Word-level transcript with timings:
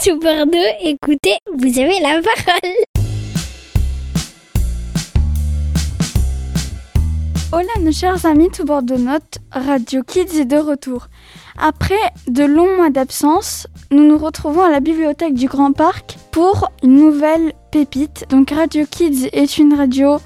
Sous 0.00 0.16
Bordeaux, 0.20 0.58
écoutez, 0.80 1.38
vous 1.52 1.78
avez 1.80 1.98
la 1.98 2.20
parole. 2.22 2.74
Hola 7.50 7.66
nos 7.80 7.90
chers 7.90 8.24
amis 8.24 8.48
tout 8.50 8.64
bord 8.64 8.84
de 8.84 8.94
Radio 9.50 10.02
Kids 10.04 10.38
est 10.38 10.44
de 10.44 10.56
retour. 10.56 11.08
Après 11.58 11.96
de 12.28 12.44
longs 12.44 12.76
mois 12.76 12.90
d'absence, 12.90 13.66
nous 13.90 14.04
nous 14.04 14.18
retrouvons 14.18 14.62
à 14.62 14.70
la 14.70 14.78
bibliothèque 14.78 15.34
du 15.34 15.48
Grand 15.48 15.72
Parc 15.72 16.16
pour 16.30 16.68
une 16.84 16.94
nouvelle 16.94 17.52
pépite. 17.72 18.24
Donc 18.30 18.50
Radio 18.50 18.84
Kids 18.88 19.28
est 19.32 19.58
une 19.58 19.74
radio 19.74 20.18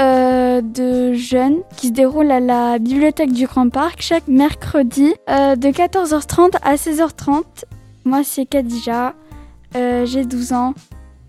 euh, 0.00 0.60
de 0.60 1.12
jeunes 1.12 1.58
qui 1.76 1.88
se 1.88 1.92
déroule 1.92 2.32
à 2.32 2.40
la 2.40 2.80
bibliothèque 2.80 3.32
du 3.32 3.46
Grand 3.46 3.68
Parc 3.68 4.02
chaque 4.02 4.26
mercredi 4.26 5.14
euh, 5.30 5.54
de 5.54 5.68
14h30 5.68 6.56
à 6.64 6.74
16h30. 6.74 7.44
Moi 8.06 8.22
c'est 8.22 8.44
Kadija, 8.44 9.14
euh, 9.76 10.04
j'ai 10.04 10.26
12 10.26 10.52
ans. 10.52 10.74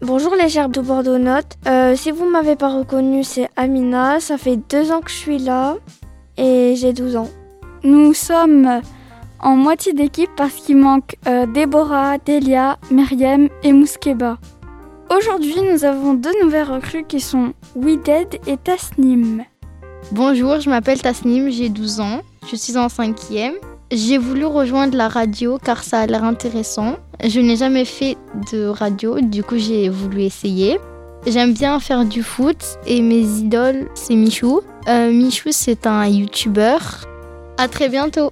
Bonjour 0.02 0.36
les 0.36 0.50
chers 0.50 0.68
de 0.68 0.82
Bordeaux 0.82 1.18
Notes. 1.18 1.54
Euh, 1.68 1.96
si 1.96 2.12
vous 2.12 2.30
m'avez 2.30 2.58
pas 2.58 2.68
reconnu, 2.68 3.24
c'est 3.24 3.50
Amina. 3.56 4.20
Ça 4.20 4.38
fait 4.38 4.58
deux 4.58 4.92
ans 4.92 5.00
que 5.00 5.10
je 5.10 5.16
suis 5.16 5.38
là 5.38 5.78
et 6.36 6.76
j'ai 6.76 6.92
12 6.92 7.16
ans. 7.16 7.30
Nous 7.84 8.14
sommes 8.14 8.82
en 9.40 9.56
moitié 9.56 9.94
d'équipe 9.94 10.30
parce 10.36 10.54
qu'il 10.56 10.76
manque 10.76 11.16
euh, 11.28 11.46
Déborah, 11.46 12.18
Delia, 12.18 12.78
Myriam 12.92 13.48
et 13.64 13.72
Mouskeba. 13.72 14.38
Aujourd'hui, 15.16 15.56
nous 15.72 15.86
avons 15.86 16.14
deux 16.14 16.34
nouvelles 16.44 16.70
recrues 16.70 17.06
qui 17.06 17.22
sont 17.22 17.54
Wided 17.78 18.38
et 18.48 18.58
Tasnim. 18.58 19.46
Bonjour, 20.12 20.60
je 20.60 20.70
m'appelle 20.70 21.02
Tasnim, 21.02 21.50
j'ai 21.50 21.70
12 21.70 22.02
ans, 22.02 22.20
je 22.52 22.58
suis 22.58 22.78
en 22.78 22.90
cinquième. 22.90 23.54
J'ai 23.92 24.18
voulu 24.18 24.46
rejoindre 24.46 24.98
la 24.98 25.08
radio 25.08 25.60
car 25.64 25.84
ça 25.84 26.00
a 26.00 26.06
l'air 26.08 26.24
intéressant. 26.24 26.96
Je 27.24 27.40
n'ai 27.40 27.56
jamais 27.56 27.86
fait 27.86 28.18
de 28.52 28.66
radio, 28.66 29.20
du 29.22 29.44
coup 29.44 29.58
j'ai 29.58 29.90
voulu 29.90 30.24
essayer. 30.24 30.80
J'aime 31.28 31.54
bien 31.54 31.80
faire 31.80 32.04
du 32.04 32.24
foot 32.24 32.80
et 32.88 33.02
mes 33.02 33.22
idoles 33.22 33.88
c'est 33.94 34.16
Michou. 34.16 34.62
Euh, 34.88 35.12
Michou 35.12 35.50
c'est 35.52 35.86
un 35.86 36.08
youtubeur. 36.08 37.06
À 37.58 37.68
très 37.68 37.88
bientôt. 37.88 38.32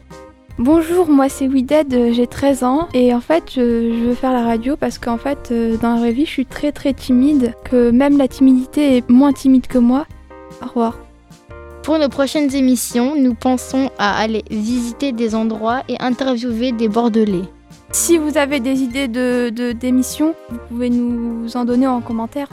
Bonjour, 0.58 1.08
moi 1.08 1.30
c'est 1.30 1.48
Wided, 1.48 1.94
euh, 1.94 2.14
j'ai 2.14 2.28
13 2.28 2.64
ans 2.64 2.88
et 2.94 3.14
en 3.14 3.22
fait 3.22 3.44
je, 3.56 3.62
je 3.62 4.04
veux 4.06 4.16
faire 4.16 4.34
la 4.34 4.44
radio 4.44 4.76
parce 4.76 4.98
qu'en 4.98 5.18
fait 5.18 5.50
euh, 5.52 5.78
dans 5.78 5.94
la 5.94 6.00
vraie 6.00 6.12
vie 6.12 6.26
je 6.26 6.32
suis 6.32 6.46
très 6.46 6.72
très 6.72 6.94
timide, 6.94 7.54
que 7.64 7.92
même 7.92 8.18
la 8.18 8.28
timidité 8.28 8.98
est 8.98 9.10
moins 9.10 9.34
timide 9.34 9.68
que 9.68 9.80
moi. 9.80 10.06
Au 10.64 10.68
revoir. 10.68 11.03
Pour 11.84 12.00
nos 12.00 12.08
prochaines 12.08 12.56
émissions, 12.56 13.14
nous 13.18 13.34
pensons 13.34 13.92
à 14.00 14.18
aller 14.18 14.46
visiter 14.50 15.12
des 15.12 15.36
endroits 15.36 15.84
et 15.90 15.98
interviewer 16.00 16.72
des 16.72 16.88
Bordelais. 16.88 17.44
Si 17.92 18.18
vous 18.18 18.38
avez 18.38 18.62
des 18.62 18.82
idées 18.82 19.10
de 19.10 19.74
d'émissions, 19.74 20.34
vous 20.50 20.60
pouvez 20.70 20.90
nous 20.90 21.58
en 21.58 21.66
donner 21.66 21.86
en 21.86 22.00
commentaire. 22.00 22.48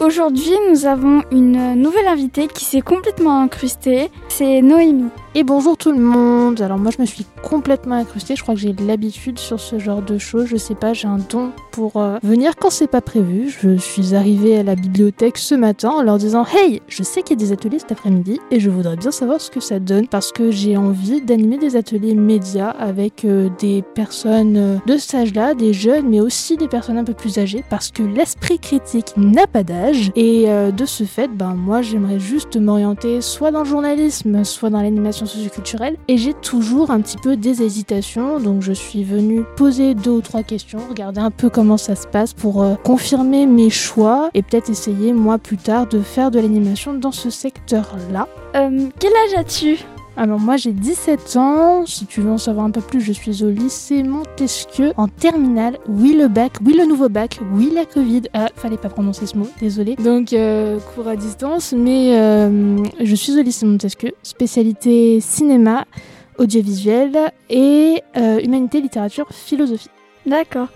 Aujourd'hui, 0.00 0.50
nous 0.68 0.84
avons 0.84 1.22
une 1.30 1.74
nouvelle 1.74 2.08
invitée 2.08 2.48
qui 2.48 2.64
s'est 2.64 2.80
complètement 2.80 3.40
incrustée, 3.40 4.10
c'est 4.28 4.62
Noémie. 4.62 5.10
Et 5.36 5.44
bonjour 5.44 5.76
tout 5.76 5.92
le 5.92 6.00
monde. 6.00 6.60
Alors 6.60 6.76
moi 6.76 6.90
je 6.90 7.00
me 7.00 7.06
suis 7.06 7.24
complètement 7.40 7.94
incrustée, 7.94 8.34
je 8.34 8.42
crois 8.42 8.54
que 8.54 8.60
j'ai 8.60 8.72
l'habitude 8.72 9.38
sur 9.38 9.60
ce 9.60 9.78
genre 9.78 10.02
de 10.02 10.18
choses, 10.18 10.46
je 10.46 10.56
sais 10.56 10.74
pas, 10.74 10.92
j'ai 10.92 11.06
un 11.06 11.18
don 11.18 11.52
pour 11.70 11.98
euh, 11.98 12.18
venir 12.24 12.56
quand 12.56 12.70
c'est 12.70 12.88
pas 12.88 13.00
prévu. 13.00 13.48
Je 13.48 13.76
suis 13.76 14.16
arrivée 14.16 14.58
à 14.58 14.64
la 14.64 14.74
bibliothèque 14.74 15.38
ce 15.38 15.54
matin 15.54 15.90
en 15.90 16.02
leur 16.02 16.18
disant 16.18 16.44
"Hey, 16.52 16.82
je 16.88 17.04
sais 17.04 17.22
qu'il 17.22 17.38
y 17.38 17.44
a 17.44 17.46
des 17.46 17.52
ateliers 17.52 17.78
cet 17.78 17.92
après-midi 17.92 18.40
et 18.50 18.58
je 18.58 18.70
voudrais 18.70 18.96
bien 18.96 19.12
savoir 19.12 19.40
ce 19.40 19.52
que 19.52 19.60
ça 19.60 19.78
donne 19.78 20.08
parce 20.08 20.32
que 20.32 20.50
j'ai 20.50 20.76
envie 20.76 21.20
d'animer 21.20 21.58
des 21.58 21.76
ateliers 21.76 22.16
médias 22.16 22.70
avec 22.70 23.24
euh, 23.24 23.50
des 23.60 23.84
personnes 23.94 24.56
euh, 24.56 24.76
de 24.86 24.96
cet 24.96 25.14
âge-là, 25.14 25.54
des 25.54 25.72
jeunes 25.72 26.08
mais 26.08 26.18
aussi 26.18 26.56
des 26.56 26.66
personnes 26.66 26.98
un 26.98 27.04
peu 27.04 27.14
plus 27.14 27.38
âgées 27.38 27.64
parce 27.70 27.92
que 27.92 28.02
l'esprit 28.02 28.58
critique 28.58 29.12
n'a 29.16 29.46
pas 29.46 29.62
d'âge 29.62 30.10
et 30.16 30.46
de 30.46 30.84
ce 30.86 31.04
fait, 31.04 31.28
ben 31.28 31.54
moi 31.54 31.82
j'aimerais 31.82 32.18
juste 32.18 32.56
m'orienter 32.56 33.20
soit 33.20 33.52
dans 33.52 33.60
le 33.60 33.64
journalisme, 33.68 34.42
soit 34.42 34.70
dans 34.70 34.82
l'animation 34.82 35.19
socioculturelle 35.26 35.96
et 36.08 36.16
j'ai 36.18 36.34
toujours 36.34 36.90
un 36.90 37.00
petit 37.00 37.16
peu 37.16 37.36
des 37.36 37.62
hésitations 37.62 38.40
donc 38.40 38.62
je 38.62 38.72
suis 38.72 39.04
venue 39.04 39.44
poser 39.56 39.94
deux 39.94 40.10
ou 40.10 40.20
trois 40.20 40.42
questions, 40.42 40.80
regarder 40.88 41.20
un 41.20 41.30
peu 41.30 41.50
comment 41.50 41.76
ça 41.76 41.96
se 41.96 42.06
passe 42.06 42.32
pour 42.32 42.62
euh, 42.62 42.74
confirmer 42.76 43.46
mes 43.46 43.70
choix 43.70 44.30
et 44.34 44.42
peut-être 44.42 44.70
essayer 44.70 45.12
moi 45.12 45.38
plus 45.38 45.56
tard 45.56 45.86
de 45.86 46.00
faire 46.00 46.30
de 46.30 46.38
l'animation 46.38 46.94
dans 46.94 47.12
ce 47.12 47.30
secteur-là. 47.30 48.28
Euh, 48.56 48.88
quel 48.98 49.12
âge 49.12 49.38
as-tu? 49.38 49.78
Alors 50.16 50.38
moi 50.38 50.56
j'ai 50.56 50.72
17 50.72 51.36
ans, 51.36 51.86
si 51.86 52.04
tu 52.04 52.20
veux 52.20 52.30
en 52.30 52.38
savoir 52.38 52.66
un 52.66 52.70
peu 52.70 52.80
plus, 52.80 53.00
je 53.00 53.12
suis 53.12 53.42
au 53.44 53.50
lycée 53.50 54.02
Montesquieu 54.02 54.92
en 54.96 55.08
terminale. 55.08 55.78
Oui 55.88 56.14
le 56.14 56.28
bac, 56.28 56.52
oui 56.64 56.74
le 56.76 56.84
nouveau 56.84 57.08
bac, 57.08 57.38
oui 57.54 57.70
la 57.74 57.84
Covid. 57.84 58.22
Ah, 58.34 58.48
fallait 58.54 58.76
pas 58.76 58.88
prononcer 58.88 59.26
ce 59.26 59.36
mot, 59.36 59.48
désolé. 59.60 59.96
Donc 59.96 60.32
euh, 60.32 60.78
cours 60.94 61.08
à 61.08 61.16
distance, 61.16 61.72
mais 61.72 62.18
euh, 62.18 62.76
je 63.00 63.14
suis 63.14 63.38
au 63.38 63.42
lycée 63.42 63.64
Montesquieu, 63.64 64.12
spécialité 64.22 65.20
cinéma, 65.20 65.86
audiovisuel 66.38 67.32
et 67.48 68.02
euh, 68.16 68.40
humanité, 68.40 68.80
littérature, 68.80 69.26
philosophie. 69.30 69.90
D'accord. 70.26 70.68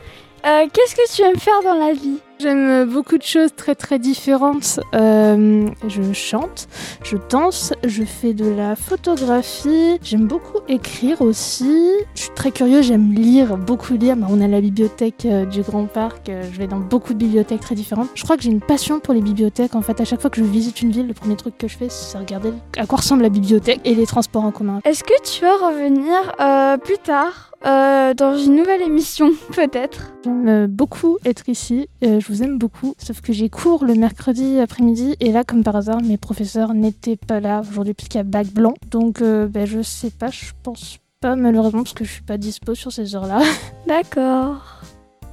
Qu'est-ce 0.42 0.94
que 0.94 1.16
tu 1.16 1.22
aimes 1.22 1.38
faire 1.38 1.62
dans 1.64 1.74
la 1.74 1.94
vie? 1.94 2.18
J'aime 2.40 2.84
beaucoup 2.84 3.16
de 3.16 3.22
choses 3.22 3.54
très 3.54 3.74
très 3.74 3.98
différentes. 3.98 4.80
Euh, 4.94 5.68
je 5.88 6.12
chante, 6.12 6.68
je 7.04 7.16
danse, 7.30 7.72
je 7.84 8.02
fais 8.02 8.34
de 8.34 8.48
la 8.48 8.74
photographie. 8.74 9.98
J'aime 10.02 10.26
beaucoup 10.26 10.58
écrire 10.68 11.22
aussi. 11.22 11.90
Je 12.14 12.22
suis 12.22 12.34
très 12.34 12.50
curieux, 12.50 12.82
j'aime 12.82 13.12
lire, 13.12 13.56
beaucoup 13.56 13.94
lire. 13.94 14.16
Bah, 14.16 14.26
on 14.28 14.40
a 14.40 14.48
la 14.48 14.60
bibliothèque 14.60 15.26
euh, 15.26 15.46
du 15.46 15.62
Grand 15.62 15.86
Parc. 15.86 16.28
euh, 16.28 16.42
je 16.52 16.58
vais 16.58 16.66
dans 16.66 16.80
beaucoup 16.80 17.14
de 17.14 17.18
bibliothèques 17.18 17.60
très 17.60 17.76
différentes. 17.76 18.08
Je 18.14 18.24
crois 18.24 18.36
que 18.36 18.42
j'ai 18.42 18.50
une 18.50 18.60
passion 18.60 18.98
pour 18.98 19.14
les 19.14 19.22
bibliothèques. 19.22 19.76
En 19.76 19.82
fait, 19.82 20.00
à 20.00 20.04
chaque 20.04 20.20
fois 20.20 20.30
que 20.30 20.38
je 20.38 20.44
visite 20.44 20.82
une 20.82 20.90
ville, 20.90 21.06
le 21.06 21.14
premier 21.14 21.36
truc 21.36 21.56
que 21.56 21.68
je 21.68 21.76
fais, 21.76 21.88
c'est 21.88 22.18
regarder 22.18 22.52
à 22.76 22.86
quoi 22.86 22.98
ressemble 22.98 23.22
la 23.22 23.28
bibliothèque 23.28 23.80
et 23.84 23.94
les 23.94 24.06
transports 24.06 24.44
en 24.44 24.50
commun. 24.50 24.80
Est-ce 24.84 25.04
que 25.04 25.14
tu 25.22 25.42
vas 25.42 25.54
revenir 25.68 26.80
plus 26.80 26.98
tard 26.98 27.53
euh, 27.66 28.14
dans 28.14 28.36
une 28.36 28.56
nouvelle 28.56 28.82
émission, 28.82 29.30
peut-être 29.54 30.14
J'aime 30.24 30.48
euh, 30.48 30.66
beaucoup 30.66 31.18
être 31.24 31.48
ici, 31.48 31.88
euh, 32.02 32.20
je 32.20 32.28
vous 32.28 32.42
aime 32.42 32.58
beaucoup, 32.58 32.94
sauf 32.98 33.20
que 33.20 33.32
j'ai 33.32 33.50
cours 33.50 33.84
le 33.84 33.94
mercredi 33.94 34.58
après-midi 34.58 35.16
et 35.20 35.32
là, 35.32 35.44
comme 35.44 35.62
par 35.62 35.76
hasard, 35.76 36.00
mes 36.02 36.16
professeurs 36.16 36.72
n'étaient 36.72 37.16
pas 37.16 37.40
là 37.40 37.62
aujourd'hui 37.68 37.94
puisqu'il 37.94 38.18
y 38.18 38.20
a 38.20 38.24
bac 38.24 38.46
blanc. 38.48 38.74
Donc, 38.90 39.20
euh, 39.20 39.46
ben, 39.46 39.66
je 39.66 39.82
sais 39.82 40.10
pas, 40.10 40.30
je 40.30 40.52
pense 40.62 40.98
pas 41.20 41.36
malheureusement 41.36 41.82
parce 41.82 41.94
que 41.94 42.04
je 42.04 42.12
suis 42.12 42.22
pas 42.22 42.38
dispo 42.38 42.74
sur 42.74 42.92
ces 42.92 43.14
heures-là. 43.14 43.40
D'accord. 43.86 44.80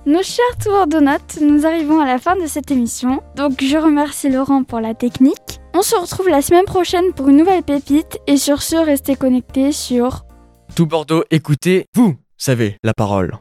Nos 0.05 0.23
chers 0.23 0.57
tours 0.61 0.87
de 0.87 0.97
notes, 0.97 1.39
nous 1.41 1.65
arrivons 1.65 1.99
à 1.99 2.05
la 2.05 2.17
fin 2.17 2.35
de 2.35 2.47
cette 2.47 2.71
émission. 2.71 3.21
Donc 3.35 3.63
je 3.63 3.77
remercie 3.77 4.29
Laurent 4.29 4.63
pour 4.63 4.79
la 4.79 4.93
technique. 4.93 5.61
On 5.73 5.83
se 5.83 5.95
retrouve 5.95 6.27
la 6.27 6.41
semaine 6.41 6.65
prochaine 6.65 7.13
pour 7.15 7.29
une 7.29 7.37
nouvelle 7.37 7.63
pépite 7.63 8.17
et 8.27 8.37
sur 8.37 8.61
ce, 8.61 8.75
restez 8.75 9.15
connectés 9.15 9.71
sur 9.71 10.25
Tout 10.75 10.85
Bordeaux, 10.85 11.23
écoutez, 11.29 11.85
vous 11.95 12.15
savez 12.41 12.77
la 12.81 12.95
parole. 12.95 13.29